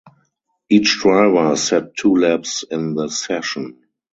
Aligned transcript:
Each 0.67 0.97
driver 0.97 1.55
set 1.55 1.95
two 1.95 2.15
laps 2.15 2.63
in 2.63 2.95
the 2.95 3.07
session. 3.07 3.83